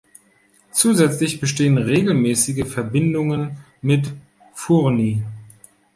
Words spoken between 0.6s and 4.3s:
Zusätzlich bestehen regelmäßige Verbindungen mit